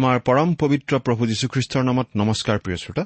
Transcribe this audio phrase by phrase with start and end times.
[0.00, 3.04] আমাৰ পৰম পবিত্ৰ প্ৰভু যীশুখ্ৰীষ্টৰ নামত নমস্কাৰ প্ৰিয় শ্ৰোতা।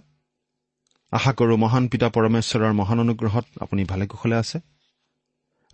[1.13, 4.59] আশা কৰোঁ মহান পিতা পৰমেশ্বৰৰ মহান অনুগ্ৰহত আপুনি ভালে কুশলে আছে।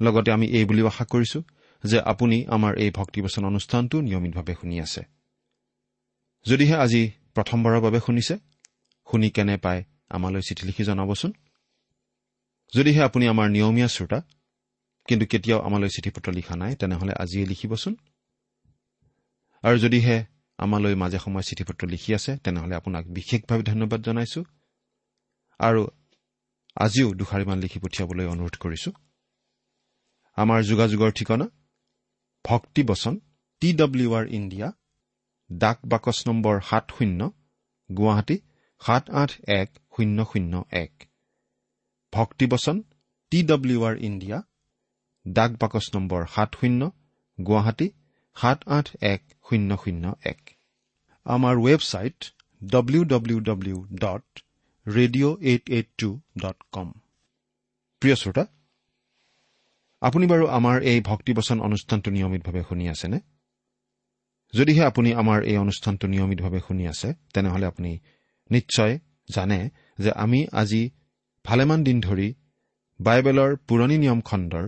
[0.02, 1.42] লগতে আমি এই বুলিও আশা কৰিছো
[1.84, 5.02] যে আপুনি আমাৰ এই ভক্তিবচন অনুষ্ঠানটো নিয়মিতভাৱে শুনি আছে।
[6.46, 8.34] যদিহে আজি প্ৰথমবাৰৰ বাবে শুনিছে
[9.12, 11.32] শুনি কেনে পায় আমালৈ চিঠি লিখি জনাবচোন।
[12.74, 14.22] যদিহে আপুনি আমাৰ নিয়মীয়া শ্ৰোতা
[15.08, 17.96] কিন্তু কেতিয়াও আমালৈ চিঠি পত্ৰ লিখা নাই তেনেহ'লে আজিয়ে লিখিবচোন।
[19.62, 20.29] আৰু যদিহে
[20.60, 24.40] আমালৈ মাজে সময়ে চিঠি পত্ৰ লিখি আছে তেনেহ'লে আপোনাক বিশেষভাৱে ধন্যবাদ জনাইছো।
[25.60, 25.82] আৰু
[26.76, 28.90] আজিও দুষাৰিমান লিখি পঠিয়াবলৈ অনুৰোধ কৰিছো।
[30.38, 31.46] আমাৰ যোগাযোগৰ ঠিকনা
[32.44, 33.14] ভক্তিবচন
[33.62, 34.68] টি ডব্লিউ আৰ ইণ্ডিয়া
[35.50, 37.20] ডাক বাকচ নম্বৰ সাত শূন্য
[37.90, 38.36] গুৱাহাটী
[38.80, 40.54] সাত আঠ এক শূন্য শূন্য
[40.84, 40.92] এক।
[42.12, 42.76] ভক্তিবচন
[43.32, 44.38] টি ডব্লিউ আৰ ইণ্ডিয়া
[45.26, 46.80] ডাক বাকচ নম্বৰ সাত শূন্য
[47.38, 47.86] গুৱাহাটী
[48.40, 50.40] সাত আঠ এক শূন্য শূন্য এক।
[51.26, 52.18] আমাৰ website
[52.62, 54.26] W W W dot
[54.86, 56.08] radio' eight eight two
[56.42, 56.88] dot com
[58.02, 58.44] প্ৰিয় শ্ৰোতা
[60.02, 63.18] আপুনি বাৰু আমাৰ এই ভক্তিবচন অনুষ্ঠানটো নিয়মিতভাৱে শুনি আছেনে?
[64.54, 67.92] যদিহে আপুনি আমাৰ এই অনুষ্ঠানটো নিয়মিতভাৱে শুনি আছে তেনেহ'লে আপুনি
[68.50, 68.92] নিশ্চয়
[69.28, 69.58] জানে
[69.98, 70.82] যে আমি আজি
[71.44, 72.28] ভালেমান দিন ধৰি
[73.00, 74.66] বাইবেলৰ পুৰণি নিয়ম খণ্ডৰ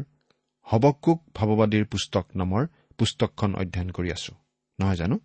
[0.67, 2.63] হবকুক ভাৱবাদীৰ পুস্তক নামৰ
[3.03, 4.33] পুস্তকখন অধ্যয়ন কৰি আছো।
[4.79, 5.17] নহয় জানো?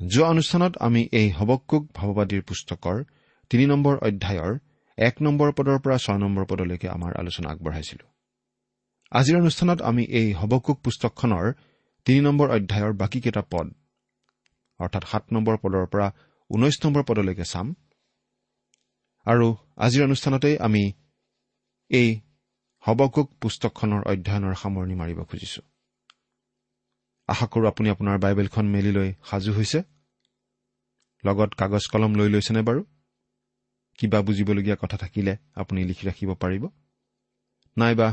[0.00, 3.04] যোৱা অনুষ্ঠানত আমি এই হবকুক ভাৱবাদীৰ পুস্তকৰ
[3.50, 4.52] তিনি নম্বৰ অধ্যায়ৰ
[4.98, 8.06] এক নম্বৰ পদৰ পৰা ছয় নম্বৰ পদলৈকে আমাৰ আলোচনা আগবঢ়াইছিলো।
[9.12, 11.46] আজিৰ অনুষ্ঠানত আমি এই হবকুক পুস্তকখনৰ
[12.04, 13.66] তিনি নম্বৰ অধ্যায়ৰ বাকীকেইটা পদ
[14.80, 16.06] অৰ্থাৎ সাত নম্বৰ পদৰ পৰা
[16.50, 17.74] ঊনৈশ নম্বৰ পদলৈকে চাম।
[19.26, 19.46] আৰু
[19.76, 20.92] আজিৰ অনুষ্ঠানতেই আমি
[21.90, 22.20] এই
[22.84, 25.62] হবকুক পুস্তকখনৰ অধ্যয়নৰ সামৰণি মাৰিব খুজিছো।
[27.28, 29.78] আশা কৰো আপুনি আপোনাৰ বাইবেলখন মেলি লৈ সাজু হৈছে।
[31.24, 32.84] লগত কাগজ কলম লৈ লৈছেনে বাৰু?
[33.98, 36.64] কিবা বুজিবলগীয়া কথা থাকিলে আপুনি লিখি ৰাখিব পাৰিব।
[37.76, 38.08] নাইবা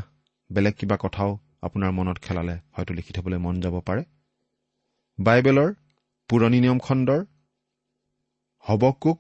[0.52, 1.32] বেলেগ কিবা কথাও
[1.62, 4.04] আপোনাৰ মনত খেলালে হয়তো লিখি থবলৈ মন যাব পাৰে।
[5.20, 5.70] বাইবেলৰ
[6.30, 7.22] পুৰণি নিয়ম খণ্ডৰ
[8.66, 9.20] হবকুক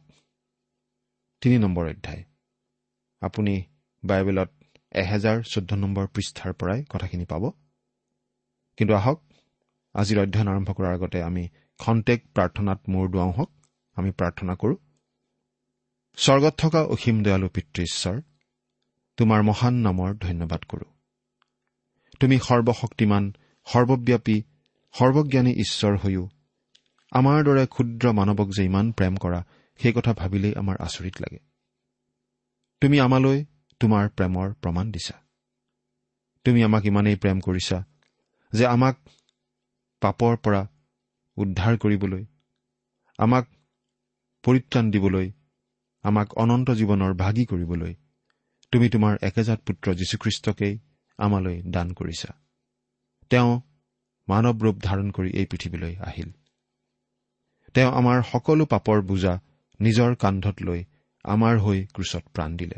[1.41, 2.23] তিনি নম্বৰ অধ্যায়।
[3.22, 3.53] আপুনি
[4.03, 4.50] বাইবেলত
[4.91, 7.44] এহেজাৰ চৈধ্য নম্বৰ পৃষ্ঠাৰ পৰাই কথাখিনি পাব।
[8.77, 9.19] কিন্তু আহক
[9.95, 11.44] আজিৰ অধ্যয়ন আৰম্ভ কৰাৰ আগতে আমি
[11.80, 13.51] খন্তেক প্ৰাৰ্থনাত মূৰ দুৱাওঁ হওক।
[13.97, 14.77] আমি প্ৰাৰ্থনা কৰোঁ
[16.18, 18.21] স্বৰ্গত থকা অসীম দয়ালু পিতৃ ঈশ্বৰ
[19.18, 20.89] তোমাৰ মহান নামৰ ধন্যবাদ কৰোঁ।
[22.19, 23.24] তুমি সৰ্বশক্তিমান
[23.68, 24.38] সৰ্বব্যাপী
[24.94, 26.30] সৰ্বজ্ঞানী ঈশ্বৰ হৈও
[27.12, 29.39] আমাৰ দৰে ক্ষুদ্ৰ মানৱক যে ইমান প্ৰেম কৰা
[29.80, 31.39] সেই কথা ভাবিলেই আমাৰ আচৰিত লাগে।
[32.81, 33.45] তুমি আমালৈ
[33.80, 35.15] তোমাৰ প্ৰেমৰ প্ৰমাণ দিছা।
[36.45, 37.77] তুমি আমাক ইমানেই প্ৰেম কৰিছা
[38.53, 38.95] যে আমাক
[40.01, 40.62] পাপৰ পৰা
[41.38, 42.25] উদ্ধাৰ কৰিবলৈ
[43.19, 43.45] আমাক
[44.44, 45.31] পৰিত্ৰাণ দিবলৈ
[46.03, 47.94] আমাক অনন্ত জীৱনৰ ভাগি কৰিবলৈ
[48.71, 50.74] তুমি তোমাৰ একেজাত পুত্ৰ যীশুখ্ৰীষ্টকেই
[51.19, 52.30] আমালৈ দান কৰিছা।
[53.31, 53.51] তেওঁ
[54.27, 56.30] মানৱ ৰূপ ধাৰণ কৰি এই পৃথিৱীলৈ আহিল।
[57.74, 59.33] তেওঁ আমাৰ সকলো পাপৰ বোজা
[59.80, 60.81] নিজৰ কান্ধত লৈ
[61.25, 62.77] আমাৰ হৈ ক্ৰুচত প্ৰাণ দিলে।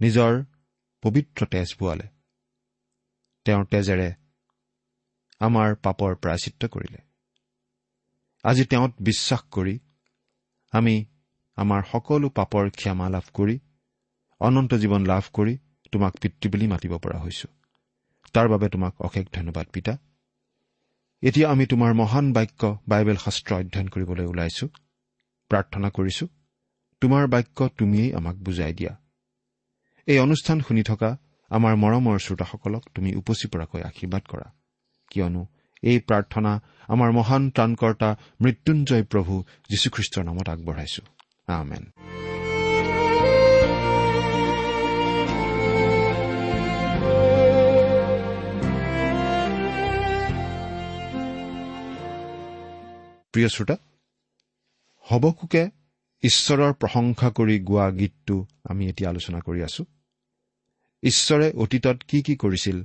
[0.00, 0.32] নিজৰ
[1.02, 2.06] পবিত্ৰ তেজ বোৱালে।
[3.46, 4.08] তেওঁৰ তেজেৰে
[5.40, 6.98] আমাৰ পাপৰ প্ৰায়চিত্ৰ কৰিলে।
[8.44, 9.78] আজি তেওঁত বিশ্বাস কৰি
[10.72, 11.06] আমি
[11.56, 13.58] আমাৰ সকলো পাপৰ ক্ষমা লাভ কৰি
[14.40, 15.58] অনন্ত জীৱন লাভ কৰি
[15.92, 17.48] তোমাক পিতৃ বুলি মাতিব পৰা হৈছো।
[18.32, 19.98] তাৰ বাবে তোমাক অশেষ ধন্যবাদ পিতা।
[21.22, 24.66] এতিয়া আমি তোমাৰ মহান বাক্য বাইবেল শাস্ত্ৰ অধ্যয়ন কৰিবলৈ ওলাইছো।
[25.50, 26.26] প্ৰাৰ্থনা কৰিছো
[27.00, 28.92] তোমাৰ বাক্য তুমিয়েই আমাক বুজাই দিয়া।
[30.06, 31.18] এই অনুষ্ঠান শুনি থকা
[31.50, 34.46] আমাৰ মৰমৰ শ্ৰোতাসকলক তুমি উপচি পৰাকৈ আশীৰ্বাদ কৰা।
[35.10, 35.46] কিয়নো
[35.82, 36.52] এই প্ৰাৰ্থনা
[36.88, 38.08] আমাৰ মহান ত্ৰাণকৰ্তা
[38.40, 39.34] মৃত্যুঞ্জয় প্ৰভু
[39.70, 41.02] যীশুখ্ৰীষ্টৰ নামত আগবঢ়াইছো।
[41.46, 41.84] আমেন।
[53.32, 53.76] প্ৰিয় শ্ৰোতা
[55.06, 55.62] হবকুকে
[56.22, 59.84] ঈশ্বৰৰ প্ৰশংসা কৰি গোৱা গীতটো আমি এতিয়া আলোচনা কৰি আছো।
[61.02, 62.84] ঈশ্বৰে অতীতত কি কি কৰিছিল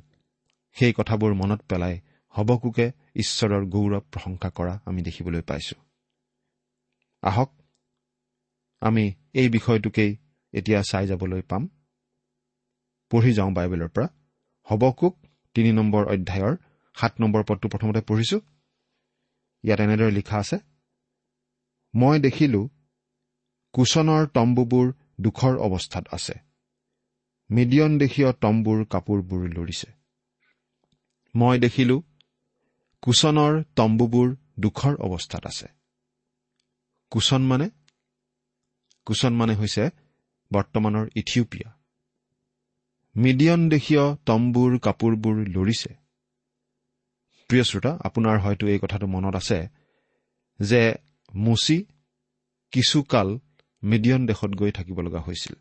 [0.75, 1.99] সেই কথাবোৰ মনত পেলাই
[2.35, 2.85] হবকুকে
[3.15, 5.75] ঈশ্বৰৰ গৌৰৱ প্ৰশংসা কৰা আমি দেখিবলৈ পাইছো।
[7.23, 7.49] আহক
[8.81, 10.11] আমি এই বিষয়টোকেই
[10.53, 11.63] এতিয়া চাই যাবলৈ পাম।
[13.11, 14.07] পঢ়ি যাওঁ বাইবেলৰ পৰা।
[14.67, 15.13] হবকুক
[15.55, 16.55] তিনি নম্বৰ অধ্যায়ৰ
[16.97, 18.37] সাত নম্বৰ পদটো প্ৰথমতে পঢ়িছো।
[19.63, 20.57] ইয়াত এনেদৰে লিখা আছে
[21.93, 22.61] মই দেখিলো
[23.73, 24.87] কুচনৰ তম্বুবোৰ
[25.21, 26.35] দুখৰ অৱস্থাত আছে।
[27.49, 29.89] মিডিয়ন দেশীয় তম্বুৰ কাপোৰবোৰ লৰিছে।
[31.35, 31.95] মই দেখিলো
[33.01, 35.67] কুচনৰ তম্বুবোৰ দুখৰ অৱস্থাত আছে।
[37.11, 37.69] কুচন মানে?
[39.05, 39.89] কুচন মানে হৈছে
[40.53, 41.69] বৰ্তমানৰ ইথিওপিয়া।
[43.15, 45.95] মিডিয়ন দেশীয় তম্বুৰ কাপোৰবোৰ লৰিছে।
[47.47, 49.69] প্ৰিয় শ্ৰোতা আপোনাৰ হয়তো এই কথাটো মনত আছে
[50.59, 50.95] যে
[51.35, 51.85] মুচি
[52.71, 53.39] কিছুকাল
[53.83, 55.53] মিডিয়ন দেশত গৈ থাকিব লগা হৈছিল।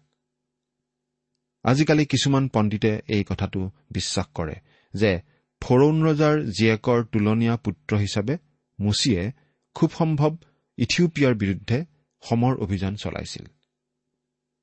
[1.62, 4.54] আজিকালি কিছুমান পণ্ডিতে এই কথাটো বিশ্বাস কৰে
[4.94, 5.20] যে
[5.60, 8.38] ফৰৌন ৰজাৰ জীয়েকৰ তুলনীয়া পুত্ৰ হিচাপে
[8.80, 9.32] মুচিয়ে
[9.74, 10.36] খুব সম্ভৱ
[10.78, 11.84] ইথিওপিয়াৰ বিৰুদ্ধে
[12.20, 13.46] সমৰ অভিযান চলাইছিল।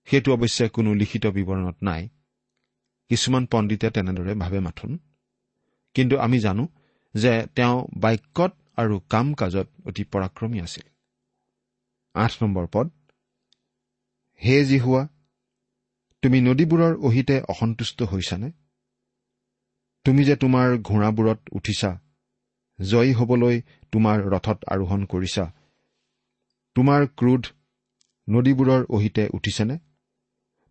[0.05, 2.09] সেইটো অৱশ্যে কোনো লিখিত বিৱৰণত নাই।
[3.09, 4.99] কিছুমান পণ্ডিতে তেনেদৰে ভাবে মাথোন।
[5.93, 6.67] কিন্তু আমি জানো
[7.13, 10.89] যে তেওঁ বাক্যত আৰু কাম কাজত অতি পৰাক্ৰমী আছিল।
[12.13, 12.89] আঠ নম্বৰ পদ।
[14.43, 15.07] হে যি হোৱা
[16.21, 18.51] তুমি নদীবোৰৰ অহিতে অসন্তুষ্ট হৈছানে?
[20.07, 21.89] তুমি যে তোমাৰ ঘোঁৰাবোৰত উঠিছা
[22.79, 23.55] জয়ী হবলৈ
[23.91, 25.45] তোমাৰ ৰথত আৰোহণ কৰিছা
[26.75, 27.49] তোমাৰ ক্ৰোধ
[28.27, 29.75] নদীবোৰৰ অহিতে উঠিছেনে?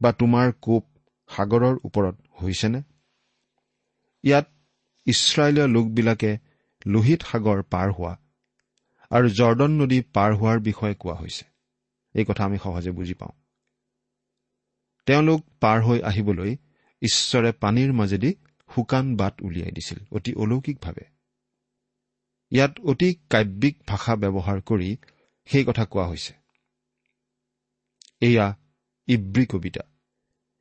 [0.00, 0.84] বা তোমাৰ কোপ
[1.30, 2.80] সাগৰৰ ওপৰত হৈছেনে?
[4.24, 4.46] ইয়াত
[5.06, 6.30] ইছৰাইলীয় লোকবিলাকে
[6.86, 8.14] লোহিত সাগৰ পাৰ হোৱা
[9.10, 11.44] আৰু জৰ্দন নদী পাৰ হোৱাৰ বিষয়ে কোৱা হৈছে।
[12.14, 13.34] এই কথা আমি সহজে বুজি পাওঁ।
[15.06, 16.56] তেওঁলোক পাৰ হৈ আহিবলৈ
[17.02, 18.34] ঈশ্বৰে পানীৰ মাজেদি
[18.76, 21.04] শুকান বাট উলিয়াই দিছিল অতি অলৌকিকভাৱে।
[22.50, 24.96] ইয়াত অতি কাব্যিক ভাষা ব্যৱহাৰ কৰি
[25.48, 26.32] সেই কথা কোৱা হৈছে।
[28.20, 28.56] এয়া
[29.08, 29.82] ইব্ৰী কবিতা।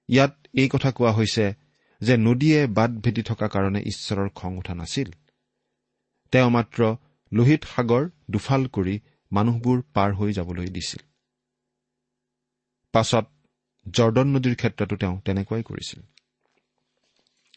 [0.09, 1.53] ইয়াত এই কথা কোৱা হৈছে
[2.01, 5.12] যে নদীয়ে বাট ভেটি থকা কাৰণে ঈশ্বৰৰ খং উঠা নাছিল।
[6.31, 6.98] তেওঁ মাত্ৰ
[7.31, 9.00] লোহিত সাগৰ দুফাল কৰি
[9.31, 11.01] মানুহবোৰ পাৰ হৈ যাবলৈ দিছিল।
[12.93, 13.25] পাছত
[13.91, 16.01] জৰ্দন নদীৰ ক্ষেত্ৰতো তেওঁ তেনেকুৱাই কৰিছিল।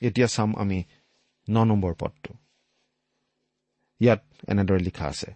[0.03, 0.85] এতিয়া চাম আমি
[1.49, 2.33] ন নম্বৰ পদটো।
[4.01, 5.31] ইয়াত এনেদৰে লিখা আছে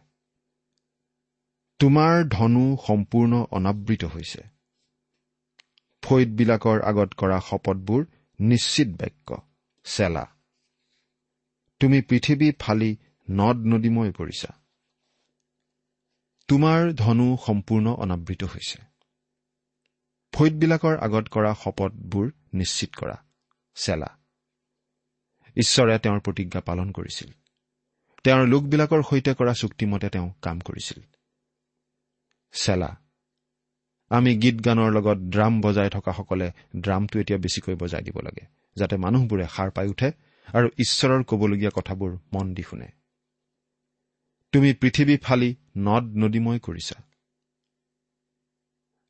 [1.80, 4.42] তোমাৰ ধনু সম্পূৰ্ণ অনাবৃত হৈছে।
[6.02, 8.06] ফৈদবিলাকৰ আগত কৰা শপতবোৰ
[8.40, 9.28] নিশ্চিত বাক্য
[9.84, 10.24] চেলা।
[11.80, 12.90] তুমি পৃথিৱী ফালি
[13.30, 14.50] নদ নদীময় কৰিছা।
[16.48, 18.78] তোমাৰ ধনু সম্পূৰ্ণ অনাবৃত হৈছে।
[20.32, 23.16] ফৈদবিলাকৰ আগত কৰা শপতবোৰ নিশ্চিত কৰা
[23.76, 24.21] চেলা।
[25.56, 27.30] ঈশ্বৰে তেওঁৰ প্ৰতিজ্ঞা পালন কৰিছিল।
[28.24, 31.02] তেওঁৰ লোকবিলাকৰ সৈতে কৰা চুক্তিমতে তেওঁ কাম কৰিছিল।
[32.52, 33.02] চেলা
[34.10, 39.46] আমি গীত গানৰ লগত ড্ৰাম বজাই থকাসকলে ড্ৰামটো এতিয়া বেছিকৈ বজাই দিব লাগে যাতে মানুহবোৰে
[39.48, 40.12] সাৰ পাই উঠে
[40.54, 42.88] আৰু ঈশ্বৰৰ কবলগীয়া কথাবোৰ মন দি শুনে।
[44.52, 47.02] তুমি পৃথিৱী ফালি নদ নদীময় কৰিছা।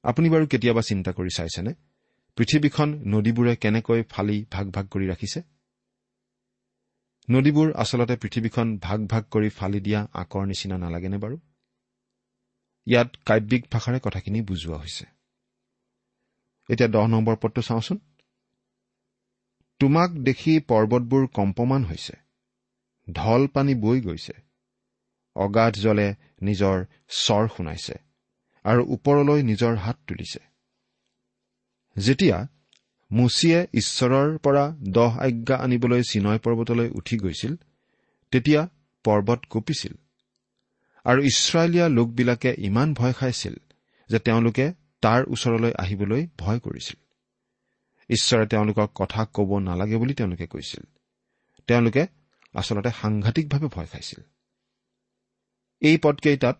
[0.03, 1.73] আপুনি বাৰু কেতিয়াবা চিন্তা কৰি চাইছেনে?
[2.37, 5.52] পৃথিৱীখন নদীবোৰে কেনেকৈ ফালি ভাগ ভাগ কৰি ৰাখিছে?
[7.31, 11.39] নদীবোৰ আচলতে পৃথিৱীখন ভাগ ভাগ কৰি ফালি দিয়া আকৰ নিচিনা নালাগেনে বাৰু?
[12.87, 15.05] ইয়াত কাব্যিক ভাষাৰে কথাখিনি বুজোৱা হৈছে।
[16.69, 17.99] এতিয়া দহ নম্বৰ পদটো চাওঁচোন।
[19.79, 22.13] তোমাক দেখি পৰ্বতবোৰ কম্পমান হৈছে।
[23.13, 24.33] ঢল পানী বৈ গৈছে।
[25.37, 27.95] অগাধ জলে নিজৰ স্বৰ শুনাইছে
[28.65, 30.41] আৰু ওপৰলৈ নিজৰ হাত তুলিছে।
[31.97, 32.49] যেতিয়া
[33.13, 37.57] মুচিয়ে ঈশ্বৰৰ পৰা দহ আজ্ঞা আনিবলৈ চিনয় পৰ্বতলৈ উঠি গৈছিল
[38.31, 38.69] তেতিয়া
[39.05, 39.95] পৰ্বত কঁপিছিল।
[41.05, 43.55] আৰু ইছৰাইলীয়া লোকবিলাকে ইমান ভয় খাইছিল
[44.09, 46.97] যে তেওঁলোকে তাৰ ওচৰলৈ আহিবলৈ ভয় কৰিছিল।
[48.11, 50.85] ঈশ্বৰে তেওঁলোকক কথা ক'ব নালাগে বুলি তেওঁলোকে কৈছিল।
[51.67, 52.07] তেওঁলোকে
[52.55, 54.25] আচলতে সাংঘাতিকভাৱে ভয় খাইছিল।
[55.81, 56.59] এই পদকেইটাত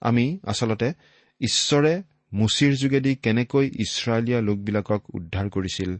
[0.00, 0.92] আমি আচলতে
[1.40, 5.98] ঈশ্বৰে মুচিৰ যোগেদি কেনেকৈ ইছৰাইলীয়া লোকবিলাকক উদ্ধাৰ কৰিছিল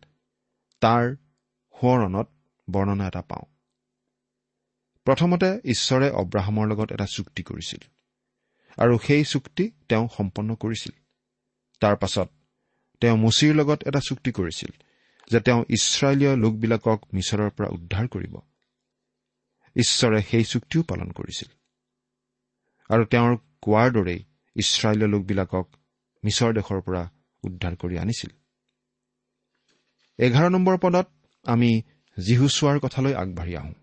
[0.82, 1.04] তাৰ
[1.74, 2.28] সোঁৱৰণত
[2.70, 3.46] বৰ্ণনা এটা পাওঁ।
[5.06, 7.82] প্ৰথমতে ঈশ্বৰে অব্ৰাহামৰ লগত এটা চুক্তি কৰিছিল
[8.78, 10.92] আৰু সেই চুক্তি তেওঁ সম্পন্ন কৰিছিল।
[11.80, 12.28] তাৰ পাছত
[13.00, 14.70] তেওঁ মুচিৰ লগত এটা চুক্তি কৰিছিল
[15.30, 18.34] যে তেওঁ ইছৰাইলীয় লোকবিলাকক মিছৰৰ পৰা উদ্ধাৰ কৰিব।
[19.76, 21.48] ঈশ্বৰে সেই চুক্তিও পালন কৰিছিল।
[22.90, 24.20] আৰু তেওঁৰ কোৱাৰ দৰেই
[24.56, 25.66] ইছৰাইলীয় লোকবিলাকক
[26.24, 27.10] মিছৰ দেশৰ পৰা
[27.42, 28.30] উদ্ধাৰ কৰি আনিছিল।
[30.18, 31.06] এঘাৰ নম্বৰ পদত
[31.44, 31.82] আমি
[32.16, 33.74] যীহু চোৱাৰ কথালৈ আগবাঢ়ি আহোঁ।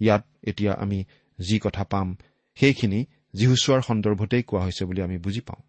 [0.00, 1.04] ইয়াত এতিয়া আমি
[1.40, 2.16] যি কথা পাম
[2.54, 5.62] সেইখিনি যীহু চোৱাৰ সন্দৰ্ভতেই কোৱা হৈছে বুলি আমি বুজি পাওঁ।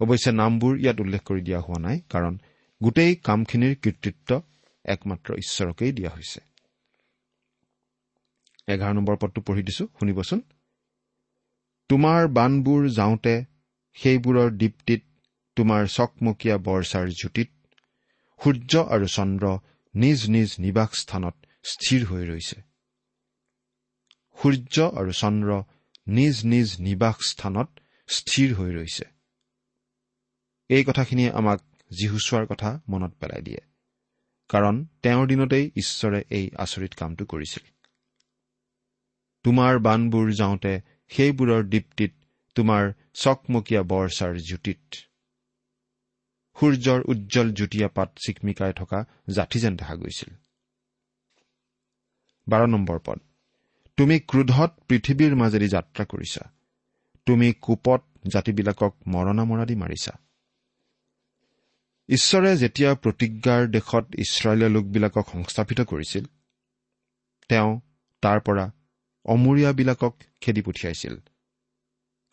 [0.00, 2.38] অৱশ্যে নামবোৰ ইয়াত উল্লেখ কৰি দিয়া হোৱা নাই কাৰণ
[2.82, 4.42] গোটেই কামখিনিৰ কৃতিত্ব
[4.84, 6.40] একমাত্ৰ ঈশ্বৰকেই দিয়া হৈছে।
[8.66, 10.40] এঘাৰ নম্বৰ পদটো পঢ়ি দিছো শুনিবচোন।
[11.88, 13.44] তোমাৰ বানবোৰ যাওঁতে
[13.96, 15.02] সেইবোৰৰ দীপ্তিত
[15.56, 17.50] তোমাৰ চকমকীয়া বৰ্ষাৰ জ্যোতিত
[18.40, 19.52] সূৰ্য আৰু চন্দ্ৰ
[19.94, 22.58] নিজ নিজ নিবাস স্থানত স্থিৰ হৈ ৰৈছে।
[24.38, 25.50] সূৰ্য আৰু চন্দ্ৰ
[26.08, 27.68] নিজ নিজ নিবাস স্থানত
[28.08, 29.06] স্থিৰ হৈ ৰৈছে।
[30.70, 31.60] এই কথাখিনিয়ে আমাক
[31.90, 33.60] যীহু চোৱাৰ কথা মনত পেলাই দিয়ে
[34.50, 37.64] কাৰণ তেওঁৰ দিনতেই ঈশ্বৰে এই আচৰিত কামটো কৰিছিল।
[39.44, 40.72] তোমাৰ বানবোৰ যাওঁতে
[41.10, 42.12] সেইবোৰৰ দীপ্তিত
[42.56, 44.94] তোমাৰ চকমকীয়া বৰ্ষাৰ জ্যোতিত
[46.56, 50.34] সূৰ্যৰ উজ্জ্বল যুটীয়া পাত চিকমিকাই থকা জাঠি যেন দেখা গৈছিল।
[52.48, 53.18] বাৰ নম্বৰ পদ।
[53.96, 56.52] তুমি ক্ৰোধত পৃথিৱীৰ মাজেদি যাত্ৰা কৰিছা।
[57.26, 60.12] তুমি কোপত জাতিবিলাকক মৰণা মৰা দি মাৰিছা।
[62.08, 66.24] ঈশ্বৰে যেতিয়া প্ৰতিজ্ঞাৰ দেশত ইছৰাইলীয় লোকবিলাকক সংস্থাপিত কৰিছিল
[67.48, 67.80] তেওঁ
[68.22, 68.70] তাৰ পৰা
[69.24, 71.16] অমূৰীয়াবিলাকক খেদি পঠিয়াইছিল।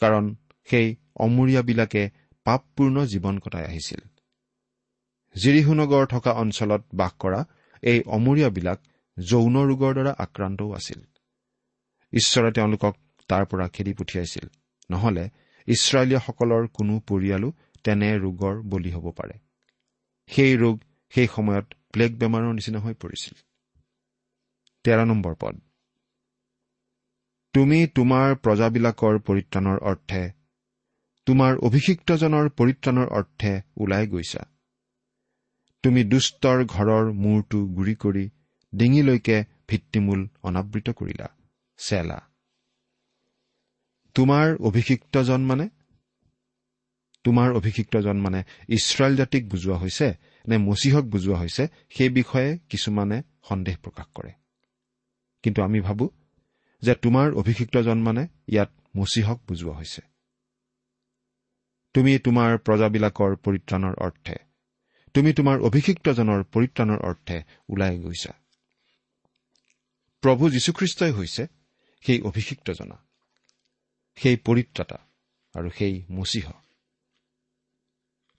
[0.03, 0.25] কাৰণ
[0.69, 0.87] সেই
[1.25, 2.03] অমূৰীয়াবিলাকে
[2.45, 4.01] পাপপূৰ্ণ জীৱন কটাই আহিছিল।
[5.35, 7.39] জিৰিহুনগৰ থকা অঞ্চলত বাস কৰা
[7.83, 8.79] এই অমূৰীয়াবিলাক
[9.17, 10.99] যৌন ৰোগৰ দ্বাৰা আক্ৰান্তও আছিল।
[12.13, 12.93] ঈশ্বৰে তেওঁলোকক
[13.29, 14.45] তাৰ পৰা খেদি পঠিয়াইছিল।
[14.89, 15.23] নহলে
[15.67, 17.49] ইছৰাইলীয়াসকলৰ কোনো পৰিয়ালো
[17.83, 19.35] তেনে ৰোগৰ বলি হ'ব পাৰে।
[20.29, 20.75] সেই ৰোগ
[21.13, 23.35] সেই সময়ত প্লেগ বেমাৰৰ নিচিনা হৈ পৰিছিল।
[24.85, 25.62] তেৰ নম্বৰ পদ।
[27.53, 30.21] তুমি তোমাৰ প্ৰজাবিলাকৰ পৰিত্ৰাণৰ অৰ্থে
[31.27, 34.41] তোমাৰ অভিষিক্তজনৰ পৰিত্ৰাণৰ অৰ্থে ওলাই গৈছা।
[35.83, 38.25] তুমি দুষ্টৰ ঘৰৰ মূৰটো গুৰি কৰি
[38.73, 41.27] ডিঙিলৈকে ভিত্তিমূল অনাবৃত কৰিলা
[41.77, 42.19] চেলা।
[44.15, 45.69] তোমাৰ অভিষিক্তজন মানে?
[47.25, 50.07] তোমাৰ অভিষিক্তজন মানে ইছৰাইল জাতিক বুজোৱা হৈছে
[50.45, 53.17] নে মচীহক বুজোৱা হৈছে সেই বিষয়ে কিছুমানে
[53.49, 54.31] সন্দেহ প্ৰকাশ কৰে।
[55.43, 56.05] কিন্তু আমি ভাবো
[56.83, 60.01] যে তোমাৰ অভিষিক্তজন মানে ইয়াত মচীহক বুজোৱা হৈছে।
[61.95, 64.35] তুমি তোমাৰ প্ৰজাবিলাকৰ পৰিত্ৰাণৰ অৰ্থে
[65.15, 67.37] তুমি তোমাৰ অভিষিক্তজনৰ পৰিত্ৰাণৰ অৰ্থে
[67.69, 68.33] ওলাই গৈছা।
[70.23, 71.43] প্ৰভু যীশুখ্ৰীষ্টই হৈছে
[72.05, 72.97] সেই অভিষিক্তজনা
[74.17, 74.97] সেই পৰিত্ৰাতা
[75.55, 76.47] আৰু সেই মচীহ।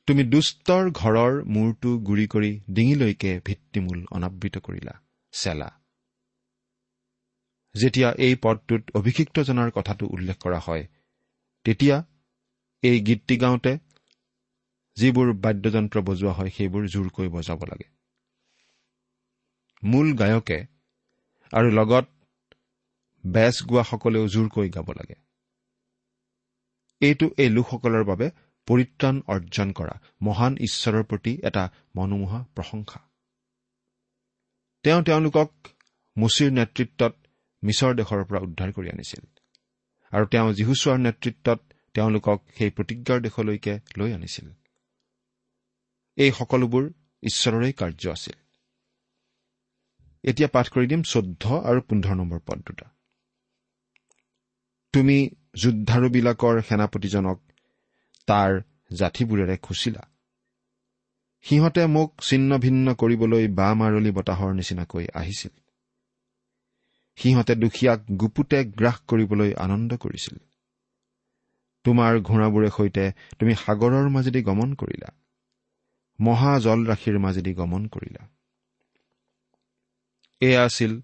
[0.09, 4.95] তুমি দুষ্টৰ ঘৰৰ মূৰটো গুৰি কৰি ডিঙিলৈকে ভিত্তিমূল অনাবৃত কৰিলা
[5.33, 5.69] চেলা।
[7.75, 10.85] যেতিয়া এই পদটোত অভিষিক্তজনাৰ কথাটো উল্লেখ কৰা হয়
[11.65, 11.97] তেতিয়া
[12.83, 13.73] এই গীতটি গাওঁতে
[14.97, 17.89] যিবোৰ বাদ্যযন্ত্ৰ বজোৱা হয় সেইবোৰ জোৰকৈ বজাব লাগে।
[19.85, 20.59] মূল গায়কে
[21.53, 22.07] আৰু লগত
[23.27, 25.17] বেচ গোৱাসকলেও জোৰকৈ গাব লাগে।
[27.01, 28.31] এইটো এই লোকসকলৰ বাবে
[28.69, 31.65] পৰিত্ৰাণ অৰ্জন কৰা মহান ঈশ্বৰৰ প্ৰতি এটা
[31.97, 33.01] মনোমোহা প্ৰশংসা।
[34.85, 35.51] তেওঁ তেওঁলোকক
[36.17, 37.15] মুচিৰ নেতৃত্বত
[37.65, 39.25] মিছৰ দেশৰ পৰা উদ্ধাৰ কৰি আনিছিল।
[40.13, 41.61] আৰু তেওঁ যীহুচোৱাৰ নেতৃত্বত
[41.95, 44.53] তেওঁলোকক সেই প্ৰতিজ্ঞাৰ দেশলৈকে লৈ আনিছিল।
[46.17, 46.91] এই সকলোবোৰ
[47.23, 48.37] ঈশ্বৰৰে কাৰ্য আছিল।
[50.25, 52.87] এতিয়া পাঠ কৰি দিম চৈধ্য আৰু পোন্ধৰ নম্বৰ পদ দুটা।
[54.93, 57.43] তুমি যুদ্ধাৰুবিলাকৰ সেনাপতিজনক
[58.27, 58.61] তাৰ
[58.93, 60.09] জাঠিবোৰেৰে খুচিলা।
[61.43, 65.64] সিহঁতে মোক ছিন্ন ভিন্ন কৰিবলৈ বা মাৰলি বতাহৰ নিচিনাকৈ আহিছিল।
[67.17, 70.39] সিহঁতে দুখীয়াক গুপুতে গ্ৰাস কৰিবলৈ আনন্দ কৰিছিল।
[71.85, 75.11] তোমাৰ ঘোঁৰাবোৰে সৈতে তুমি সাগৰৰ মাজেদি গমন কৰিলা।
[76.21, 78.29] মহা জলৰাশিৰ মাজেদি গমন কৰিলা।
[80.41, 81.03] এয়া আছিল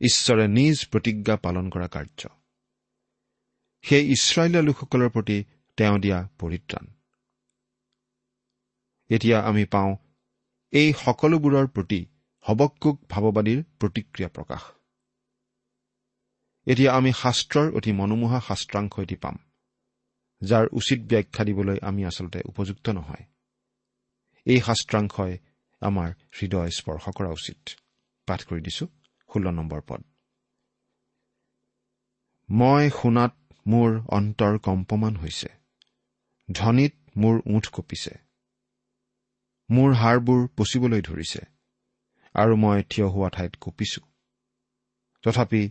[0.00, 2.28] ঈশ্বৰে নিজ প্ৰতিজ্ঞা পালন কৰা কাৰ্য।
[3.82, 5.44] সেই ইছৰাইলীয় লোকসকলৰ প্ৰতি
[5.76, 6.86] তেওঁ দিয়া পৰিত্ৰাণ।
[9.10, 9.96] এতিয়া আমি পাওঁ
[10.72, 12.06] এই সকলোবোৰৰ প্ৰতি
[12.40, 14.79] হবকুক ভাৱবাদীৰ প্ৰতিক্ৰিয়া প্ৰকাশ।
[16.70, 19.36] এতিয়া আমি শাস্ত্ৰৰ অতি মনোমোহা শাস্ত্ৰাংশ এটি পাম
[20.42, 23.24] যাৰ উচিত ব্যাখ্যা দিবলৈ আমি আচলতে উপযুক্ত নহয়।
[24.46, 25.34] এই শাস্ত্ৰাংশই
[25.82, 27.60] আমাৰ হৃদয় স্পৰ্শ কৰা উচিত।
[28.28, 28.84] পাঠ কৰি দিছো
[29.30, 30.00] ষোল্ল নম্বৰ পদ।
[32.48, 33.34] মই শুনাত
[33.66, 35.50] মোৰ অন্তৰ কম্পমান হৈছে
[36.48, 38.14] ধনীত মোৰ ওঠ কঁপিছে।
[39.70, 41.40] মোৰ হাড়বোৰ পচিবলৈ ধৰিছে
[42.34, 44.00] আৰু মই থিয় হোৱা ঠাইত কঁপিছো।
[45.24, 45.62] তথাপি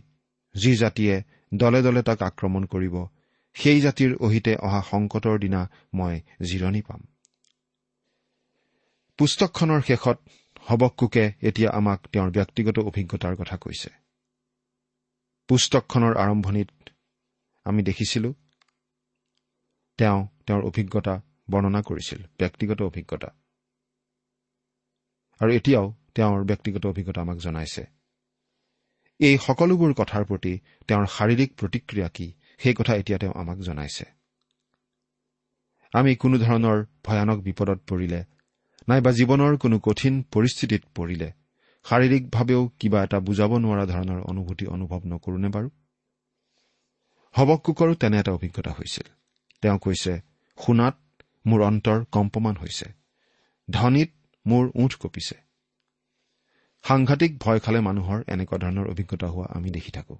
[0.54, 1.22] যি জাতিয়ে
[1.54, 3.06] দলে দলে তাক আক্ৰমণ কৰিব
[3.54, 7.00] সেই জাতিৰ অহিতে অহা সংকটৰ দিনা মই জিৰণি পাম।
[9.18, 10.18] পুস্তকখনৰ শেষত
[10.68, 13.90] হবকুকে এতিয়া আমাক তেওঁৰ ব্যক্তিগত অভিজ্ঞতাৰ কথা কৈছে।
[15.48, 16.70] পুস্তকখনৰ আৰম্ভণিত
[17.64, 18.34] আমি দেখিছিলো
[19.98, 23.28] তেওঁ তেওঁৰ অভিজ্ঞতা বৰ্ণনা কৰিছিল ব্যক্তিগত অভিজ্ঞতা।
[25.40, 27.99] আৰু এতিয়াও তেওঁৰ ব্যক্তিগত অভিজ্ঞতা আমাক জনাইছে।
[29.20, 30.52] এই সকলোবোৰ কথাৰ প্ৰতি
[30.88, 32.26] তেওঁৰ শাৰীৰিক প্ৰতিক্ৰিয়া কি?
[32.58, 34.04] সেই কথা এতিয়া তেওঁ আমাক জনাইছে।
[35.92, 38.20] আমি কোনো ধৰণৰ ভয়ানক বিপদত পৰিলে
[38.88, 41.28] নাইবা জীৱনৰ কোনো কঠিন পৰিস্থিতিত পৰিলে
[41.86, 45.68] শাৰীৰিকভাৱেও কিবা এটা বুজাব নোৱাৰা ধৰণৰ অনুভূতি অনুভৱ নকৰোনে বাৰু?
[47.34, 49.06] হবকুকৰো তেনে এটা অভিজ্ঞতা হৈছিল।
[49.62, 50.12] তেওঁ কৈছে
[50.58, 50.96] শুনাত
[51.46, 52.86] মোৰ অন্তৰ কম্পমান হৈছে।
[53.70, 54.10] ধনীত
[54.46, 55.49] মোৰ ওঠ কঁপিছে।
[56.82, 60.18] সাংঘাতিক ভয় খালে মানুহৰ এনেকুৱা ধৰণৰ অভিজ্ঞতা হোৱা আমি দেখি থাকো।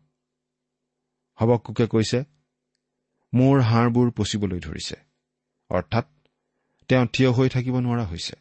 [1.40, 2.25] হবকুকে কৈছে
[3.35, 4.96] মোৰ হাড়বোৰ পচিবলৈ ধৰিছে।
[5.70, 6.07] অৰ্থাৎ
[6.88, 8.33] তেওঁ থিয় হৈ থাকিব নোৱাৰা হৈছে।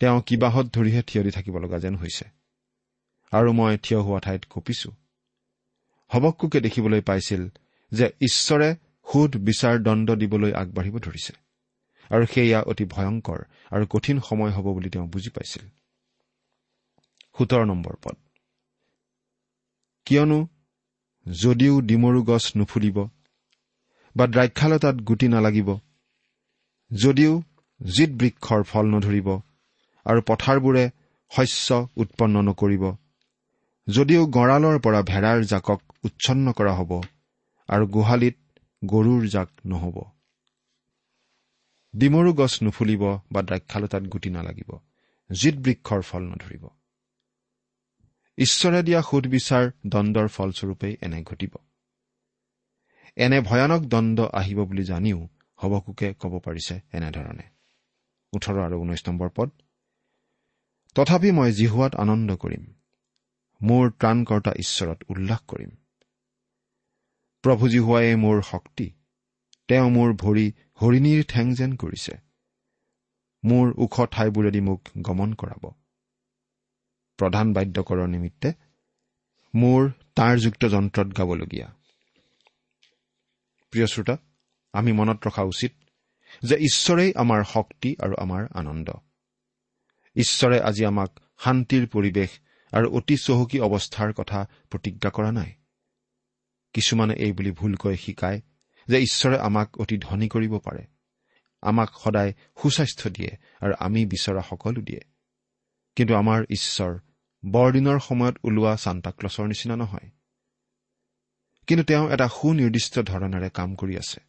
[0.00, 2.24] তেওঁ কিবাহত ধৰিহে থিয় দি থাকিব লগা যেন হৈছে।
[3.30, 4.90] আৰু মই থিয় হোৱা ঠাইত কঁপিছো।
[6.08, 7.48] হবকুকে দেখিবলৈ পাইছিল
[7.92, 8.74] যে ঈশ্বৰে
[9.12, 11.32] সোধ বিচাৰ দণ্ড দিবলৈ আগবাঢ়িব ধৰিছে।
[12.14, 15.75] আৰু সেয়া অতি ভয়ংকৰ আৰু কঠিন সময় হ'ব বুলি তেওঁ বুজি পাইছিল।
[17.36, 18.16] সোতৰ নম্বৰ পদ।
[20.06, 20.38] কিয়নো
[21.26, 22.98] যদিও ডিমৰু গছ নুফুলিব
[24.16, 25.68] বা দ্ৰাক্ষালতাত গুটি নালাগিব
[26.90, 27.32] যদিও
[27.80, 29.28] জিত বৃক্ষৰ ফল নধৰিব
[30.06, 30.84] আৰু পথাৰবোৰে
[31.32, 32.84] শস্য উৎপন্ন নকৰিব
[33.88, 36.92] যদিও গঁড়ালৰ পৰা ভেড়াৰ জাকক উচ্ছন্ন কৰা হ'ব
[37.68, 38.36] আৰু গোহালিত
[38.82, 39.96] গৰুৰ জাক নহ'ব।
[41.94, 44.70] ডিমৰু গছ নুফুলিব বা দ্ৰাক্ষালতাত গুটি নালাগিব
[45.30, 46.64] জিত বৃক্ষৰ ফল নধৰিব।
[48.38, 51.50] ঈশ্বৰে দিয়া সুদবিচাৰ দণ্ডৰ ফলস্বৰূপেই এনে ঘটিব।
[53.16, 57.42] এনে ভয়ানক দণ্ড আহিব বুলি জানিও হবকুকে ক'ব পাৰিছে এনেধৰণে।
[58.32, 59.50] ওঠৰ আৰু ঊনৈশ নম্বৰ পদ।
[60.94, 62.64] তথাপি মই জিহুৱাত আনন্দ কৰিম।
[63.62, 65.70] মোৰ ত্ৰাণকৰ্তা ঈশ্বৰত উল্লাস কৰিম।
[67.42, 68.92] প্ৰভু জিহুৱাই মোৰ শক্তি।
[69.68, 72.18] তেওঁ মোৰ ভৰি হৰিণীৰ ঠেং যেন কৰিছে।
[73.44, 75.85] মোৰ ওখ ঠাইবোৰেদি মোক গমন কৰাব।
[77.16, 78.52] প্ৰধান বাদ্যকৰৰ নিমিত্তে
[79.54, 81.68] মোৰ তাঁৰযুক্ত যন্ত্ৰত গাবলগীয়া।
[83.70, 84.16] প্ৰিয় শ্ৰোতা
[84.72, 85.72] আমি মনত ৰখা উচিত
[86.42, 88.90] যে ঈশ্বৰেই আমাৰ শক্তি আৰু আমাৰ আনন্দ।
[90.16, 92.30] ঈশ্বৰে আজি আমাক শান্তিৰ পৰিৱেশ
[92.72, 95.52] আৰু অতি চহকী অৱস্থাৰ কথা প্ৰতিজ্ঞা কৰা নাই।
[96.72, 98.40] কিছুমানে এই বুলি ভুলকৈ শিকায়
[98.88, 100.86] যে ঈশ্বৰে আমাক অতি ধনী কৰিব পাৰে
[101.62, 105.00] আমাক সদায় সুস্বাস্থ্য দিয়ে আৰু আমি বিচৰা সকলো দিয়ে।
[105.96, 106.98] কিন্তু আমাৰ ঈশ্বৰ
[107.50, 110.10] বৰদিনৰ সময়ত ওলোৱা চান্তাক্লছৰ নিচিনা নহয়।
[111.66, 114.20] কিন্তু তেওঁ এটা সুনিৰ্দিষ্ট ধৰণেৰে কাম কৰি আছে।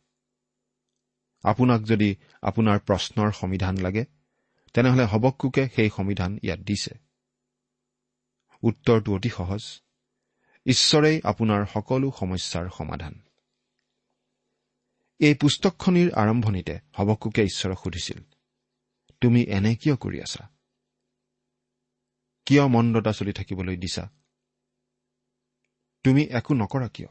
[1.43, 4.06] আপোনাক যদি আপোনাৰ প্ৰশ্নৰ সমিধান লাগে
[4.73, 6.99] তেনেহলে হবকুকে সেই সমিধান ইয়াত দিছে।
[8.62, 9.82] উত্তৰটো অতি সহজ।
[10.65, 13.21] ঈশ্বৰেই আপোনাৰ সকলো সমস্যাৰ সমাধান।
[15.19, 18.23] এই পুস্তকখনিৰ আৰম্ভণিতে হবকুকে ঈশ্বৰক সুধিছিল
[19.21, 20.57] তুমি এনে কিয় কৰি আছা?
[22.47, 24.03] কিয় মন্দতা চলি থাকিবলৈ দিছা?
[26.03, 27.07] তুমি একো নকৰা কিয়?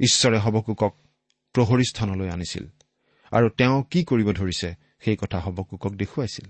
[0.00, 0.92] ঈশ্বৰে হবকুকক
[1.54, 2.64] প্ৰহৰী স্থানলৈ আনিছিল
[3.32, 6.46] আৰু তেওঁ কি কৰিব ধৰিছে সেই কথা হবকুকক দেখুৱাইছিল।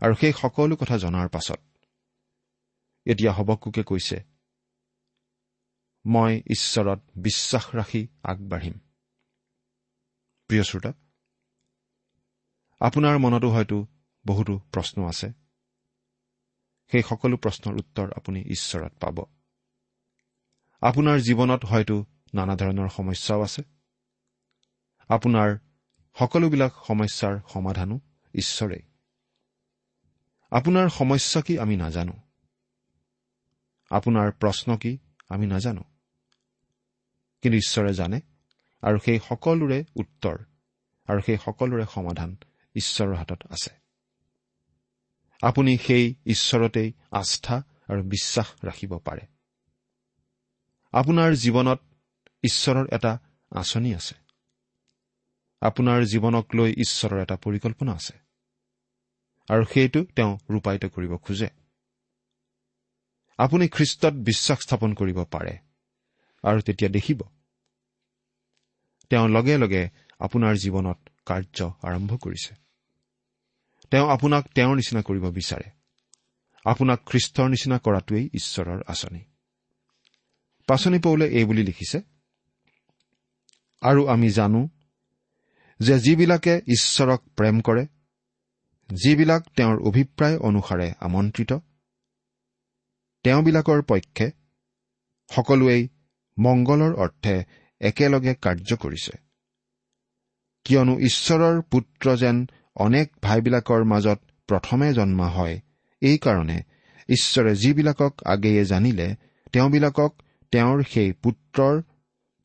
[0.00, 1.60] আৰু সেই সকলো কথা জনাৰ পাছত
[3.06, 4.24] এতিয়া হবকুকে কৈছে
[6.06, 8.76] মই ঈশ্বৰত বিশ্বাস ৰাখি আগবাঢ়িম।
[10.48, 10.92] প্ৰিয় শ্ৰোতা
[12.80, 13.86] আপোনাৰ মনতো হয়তো
[14.28, 15.32] বহুতো প্ৰশ্ন আছে।
[16.90, 19.24] সেই সকলো প্ৰশ্নৰ উত্তৰ আপুনি ঈশ্বৰত পাব।
[20.80, 23.62] আপোনাৰ জীৱনত হয়তো নানা ধৰণৰ সমস্যাও আছে।
[25.08, 25.58] আপোনাৰ
[26.18, 28.00] সকলোবিলাক সমস্যাৰ সমাধানো
[28.34, 28.82] ঈশ্বৰেই।
[30.50, 32.12] আপোনাৰ সমস্যা কি আমি নাজানো।
[33.90, 35.84] আপোনাৰ প্ৰশ্ন কি আমি নাজানো।
[37.42, 38.20] কিন্তু ঈশ্বৰে জানে
[38.82, 40.36] আৰু সেই সকলোৰে উত্তৰ
[41.06, 42.36] আৰু সেই সকলোৰে সমাধান
[42.74, 43.87] ঈশ্বৰৰ হাতত আছে।
[45.42, 49.20] আপুনি সেই ঈশ্বৰতেই আস্থা আৰু বিশ্বাস ৰাখিব পাৰে।
[50.92, 51.80] আপোনাৰ জীৱনত
[52.42, 53.18] ঈশ্বৰৰ এটা
[53.50, 54.14] আঁচনি আছে।
[55.60, 58.14] আপোনাৰ জীৱনক লৈ ঈশ্বৰৰ এটা পৰিকল্পনা আছে।
[59.48, 61.48] আৰু সেইটো তেওঁ ৰূপায়িত কৰিব খোজে।
[63.38, 65.58] আপুনি খ্ৰীষ্টত বিশ্বাস স্থাপন কৰিব পাৰে
[66.42, 67.22] আৰু তেতিয়া দেখিব।
[69.10, 72.67] তেওঁ লগে লগে আপোনাৰ জীৱনত কাৰ্য আৰম্ভ কৰিছে।
[73.90, 75.68] তেওঁ আপোনাক তেওঁৰ নিচিনা কৰিব বিচাৰে।
[76.64, 79.20] আপোনাক খ্ৰীষ্টৰ নিচিনা কৰাটোৱেই ঈশ্বৰৰ আঁচনি।
[80.68, 81.98] পাচনি পৌলে এই বুলি লিখিছে
[83.82, 84.68] আৰু আমি জানো
[85.80, 87.86] যে যিবিলাকে ঈশ্বৰক প্ৰেম কৰে
[88.90, 91.52] যিবিলাক তেওঁৰ অভিপ্ৰায় অনুসাৰে আমন্ত্ৰিত
[93.24, 94.26] তেওঁবিলাকৰ পক্ষে
[95.30, 95.88] সকলোৱেই
[96.38, 97.44] মংগলৰ অৰ্থে
[97.80, 99.14] একেলগে কাৰ্য কৰিছে।
[100.64, 102.46] কিয়নো ঈশ্বৰৰ পুত্ৰ যেন
[102.78, 105.56] অনেক ভাইবিলাকৰ মাজত প্ৰথমে জন্মা হয়।
[106.02, 106.58] এইকাৰণে
[107.08, 109.08] ঈশ্বৰে যিবিলাকক আগেয়ে জানিলে
[109.52, 110.12] তেওঁবিলাকক
[110.52, 111.74] তেওঁৰ সেই পুত্ৰৰ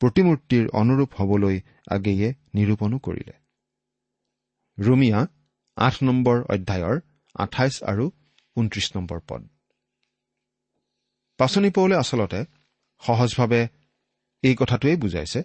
[0.00, 1.56] প্ৰতিমূৰ্তিৰ অনুৰূপ হবলৈ
[1.90, 3.34] আগেয়ে নিৰূপণো কৰিলে।
[4.78, 5.20] ৰুমিয়া
[5.76, 6.96] আঠ নম্বৰ অধ্যায়ৰ
[7.34, 8.04] আঠাইছ আৰু
[8.56, 9.42] ঊনত্ৰিশ নম্বৰ পদ।
[11.38, 12.40] পাচনি পৌলে আচলতে
[13.02, 13.62] সহজভাৱে
[14.42, 15.40] এই কথাটোৱেই বুজাইছে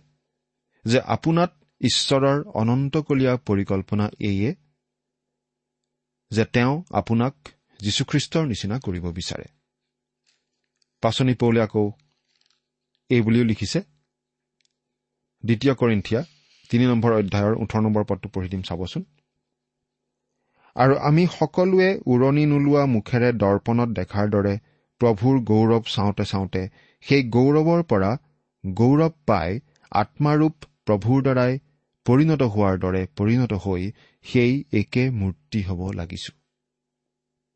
[0.85, 4.49] যে আপোনাত ঈশ্বৰৰ অনন্তকলীয়া পৰিকল্পনা এইয়ে
[6.31, 7.33] যে তেওঁ আপোনাক
[7.79, 9.47] যীশুখ্ৰীষ্টৰ নিচিনা কৰিব বিচাৰে।
[11.03, 11.85] পাচনি পৌলে আকৌ
[13.09, 13.79] এই বুলিও লিখিছে।
[15.43, 16.21] দ্বিতীয় কৰিন্ঠিয়া
[16.69, 19.03] তিনি নম্বৰ অধ্যায়ৰ ওঠৰ নম্বৰ পদটো পঢ়ি দিম চাবচোন।
[20.75, 24.53] আৰু আমি সকলোৱে উৰণি নোলোৱা মুখেৰে দৰ্পণত দেখাৰ দৰে
[25.01, 26.61] প্ৰভুৰ গৌৰৱ চাওঁতে চাওঁতে
[27.03, 28.11] সেই গৌৰৱৰ পৰা
[28.63, 29.49] গৌৰৱ পাই
[29.91, 31.53] আত্মাৰূপ প্ৰভুৰ দ্বাৰাই
[32.05, 33.83] পৰিণত হোৱাৰ দৰে পৰিণত হৈ
[34.25, 36.31] সেই একে মূৰ্তি হ'ব লাগিছো।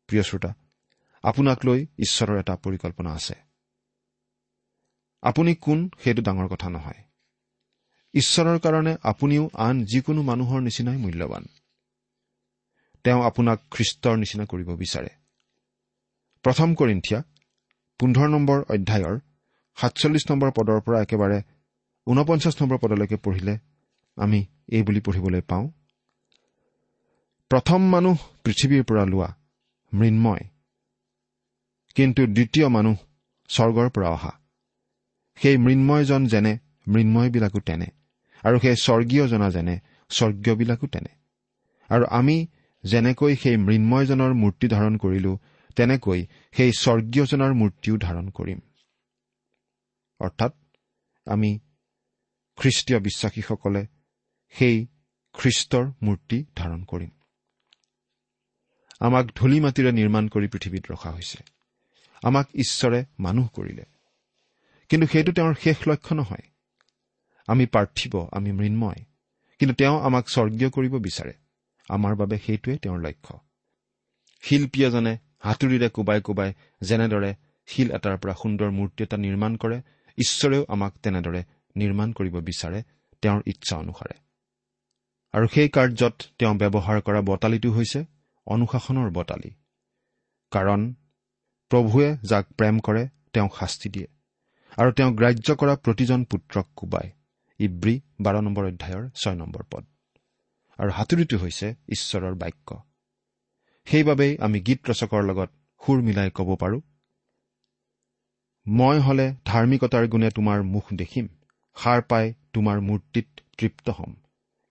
[0.08, 0.50] প্ৰিয় শ্ৰোতা
[1.24, 3.34] আপোনাক লৈ ঈশ্বৰৰ এটা পৰিকল্পনা আছে।
[5.22, 7.00] আপুনি কোন সেইটো ডাঙৰ কথা নহয়।
[8.14, 11.44] ঈশ্বৰৰ কাৰণে আপুনিও আন যিকোনো মানুহৰ নিচিনাই মূল্যৱান।
[13.04, 15.10] তেওঁ আপোনাক খ্ৰীষ্টৰ নিচিনা কৰিব বিচাৰে।
[16.44, 17.20] প্ৰথম কৰিন্ঠিয়া
[18.00, 19.16] পোন্ধৰ নম্বৰ অধ্যায়ৰ
[19.78, 21.38] সাতচল্লিছ নম্বৰ পদৰ পৰা একেবাৰে
[22.06, 23.54] ঊনপঞ্চাছ নম্বৰ পদলৈকে পঢ়িলে
[24.16, 25.66] আমি এই বুলি পঢ়িবলৈ পাওঁ
[27.54, 29.34] প্ৰথম মানুহ পৃথিৱীৰ পৰা লোৱা
[29.94, 30.44] মৃন্ময়।
[31.94, 32.96] কিন্তু দ্বিতীয় মানুহ
[33.48, 34.40] স্বৰ্গৰ পৰা অহা।
[35.36, 37.86] সেই মৃন্ময়জন যেনে মৃন্ময়বিলাকো তেনে।
[38.44, 41.12] আৰু সেই স্বৰ্গীয়জনা যেনে স্বৰ্গীয়বিলাকো তেনে।
[41.88, 42.46] আৰু আমি
[42.84, 45.38] যেনেকৈ সেই মৃন্ময়জনৰ মূৰ্তি ধাৰণ কৰিলো
[45.76, 48.60] তেনেকৈ সেই স্বৰ্গীয়জনৰ মূৰ্তিও ধাৰণ কৰিম।
[50.20, 50.52] অৰ্থাৎ
[51.26, 51.58] আমি
[52.56, 53.86] খ্ৰীষ্টীয় বিশ্বাসীসকলে
[54.48, 54.86] সেই
[55.34, 57.10] খ্ৰীষ্টৰ মূৰ্তি ধাৰণ কৰিম।
[59.00, 61.38] আমাক ধূলি মাটিৰে নিৰ্মাণ কৰি পৃথিৱীত ৰখা হৈছে।
[62.22, 63.84] আমাক ঈশ্বৰে মানুহ কৰিলে।
[64.88, 66.42] কিন্তু সেইটো তেওঁৰ শেষ লক্ষ্য নহয়।
[67.46, 69.04] আমি পাৰ্থিৱ আমি মৃন্ময়।
[69.58, 71.32] কিন্তু তেওঁ আমাক স্বৰ্গীয় কৰিব বিচাৰে।
[71.88, 73.40] আমাৰ বাবে সেইটোৱে তেওঁৰ লক্ষ্য।
[74.40, 77.34] শিল্পী এজনে হাতুৰিৰে কোবাই কোবাই যেনেদৰে
[77.66, 79.82] শিল এটাৰ পৰা সুন্দৰ মূৰ্তি এটা নিৰ্মাণ কৰে
[80.18, 81.44] ঈশ্বৰেও আমাক তেনেদৰে
[81.76, 82.82] নিৰ্মাণ কৰিব বিচাৰে
[83.22, 84.18] তেওঁৰ ইচ্ছা অনুসাৰে।
[85.32, 88.04] আৰু সেই কাৰ্যত তেওঁ ব্যৱহাৰ কৰা বটালিটো হৈছে
[88.46, 89.50] অনুশাসনৰ বটালি।
[90.52, 90.80] কাৰণ
[91.70, 94.08] প্ৰভুৱে যাক প্ৰেম কৰে তেওঁক শাস্তি দিয়ে।
[94.78, 97.10] আৰু তেওঁ গ্ৰাহ্য কৰা প্ৰতিজন পুত্ৰক কোবায়।
[97.60, 99.84] ইব্ৰী বাৰ নম্বৰ অধ্যায়ৰ ছয় নম্বৰ পদ।
[100.78, 102.68] আৰু হাতুৰিটো হৈছে ঈশ্বৰৰ বাক্য।
[103.86, 106.80] সেইবাবেই আমি গীত ৰচকৰ লগত সুৰ মিলাই ক'ব পাৰোঁ
[108.66, 111.26] মই হলে ধাৰ্মিকতাৰ গুণে তোমাৰ মুখ দেখিম
[111.76, 113.28] সাৰ পাই তোমাৰ মূৰ্তিত
[113.58, 114.12] তৃপ্ত হ'ম।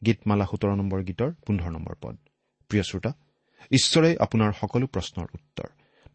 [0.01, 2.15] গীতমালা সোতৰ নম্বৰ গীতৰ পোন্ধৰ নম্বৰ পদ।
[2.69, 3.11] প্ৰিয় শ্ৰোতা
[3.71, 5.65] ঈশ্বৰেই আপোনাৰ সকলো প্ৰশ্নৰ উত্তৰ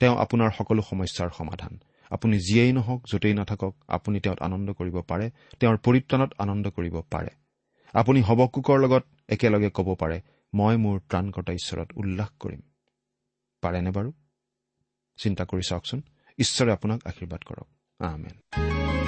[0.01, 1.79] তেওঁ আপোনাৰ সকলো সমস্যাৰ সমাধান।
[2.11, 5.31] আপুনি যিয়েই নহওক য'তেই নাথাকক আপুনি তেওঁত আনন্দ কৰিব পাৰে
[5.61, 7.29] তেওঁৰ পৰিত্ৰাণত আনন্দ কৰিব পাৰে।
[7.93, 10.21] আপুনি হবকুকৰ লগত একেলগে ক'ব পাৰে
[10.55, 12.61] মই মোৰ ত্ৰাণকৰ্তা ঈশ্বৰত উল্লাস কৰিম।
[13.61, 14.13] পাৰেনে বাৰু?
[15.17, 16.03] চিন্তা কৰি চাওকচোন।
[16.39, 19.08] ঈশ্বৰে আপোনাক আশীৰ্বাদ কৰক।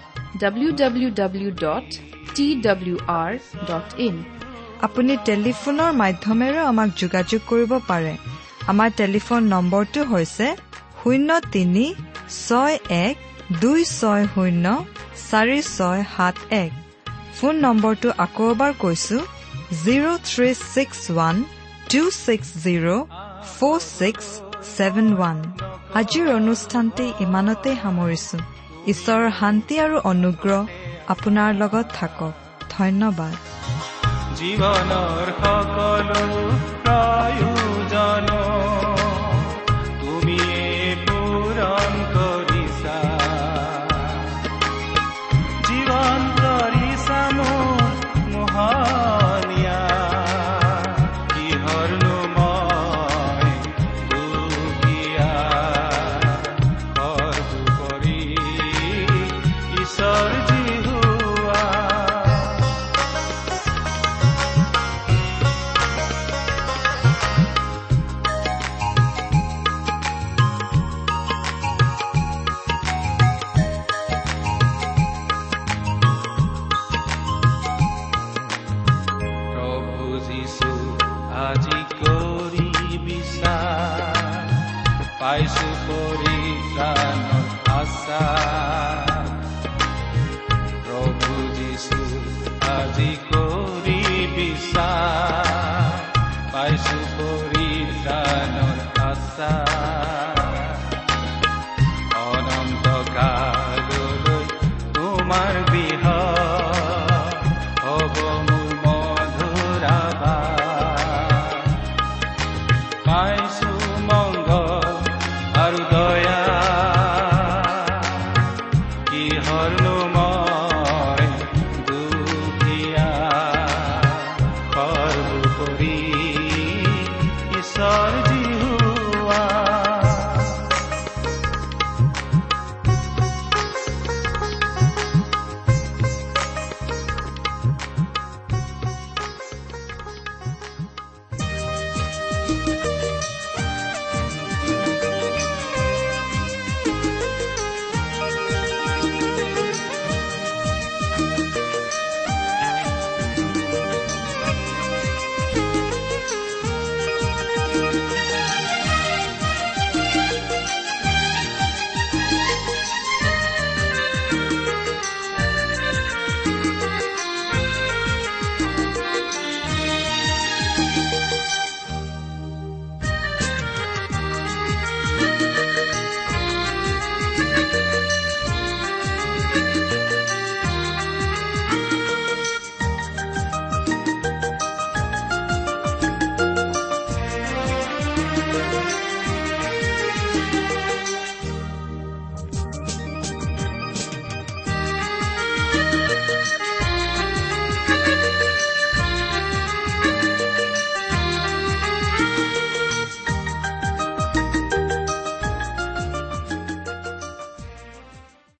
[4.07, 4.15] ইন
[4.81, 8.13] আপুনি টেলিফোনৰ মাধ্যমেৰেও আমাক যোগাযোগ কৰিব পাৰে।
[8.67, 10.47] আমাৰ টেলিফোন নম্বৰটো হৈছে
[11.03, 11.85] শূন্য তিনি
[12.47, 13.15] ছয় এক
[13.61, 14.65] দুই ছয় শূন্য
[15.29, 16.71] চাৰি ছয় সাত এক।
[17.37, 19.17] ফোন নম্বৰটো আকৌ এবাৰ কৈছো
[19.83, 21.35] zero' three six one
[21.91, 22.89] two six zero'
[23.55, 24.25] four six
[24.75, 25.37] seven one.
[25.99, 28.37] আজিৰ অনুষ্ঠানটি ইমানতে সামৰিছো।
[28.87, 30.61] ঈশ্বৰৰ শান্তি আৰু অনুগ্ৰহ
[31.07, 32.33] আপোনাৰ লগত থাকক।
[32.69, 33.33] ধন্যবাদ।
[34.37, 36.23] জীৱনৰ সকলো
[36.83, 38.27] প্ৰয়োজন